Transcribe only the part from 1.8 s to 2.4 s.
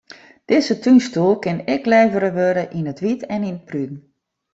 levere